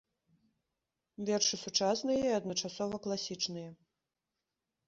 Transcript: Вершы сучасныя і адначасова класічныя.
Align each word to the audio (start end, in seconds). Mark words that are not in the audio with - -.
Вершы 1.27 1.55
сучасныя 1.65 2.23
і 2.31 2.33
адначасова 2.39 2.95
класічныя. 3.07 3.69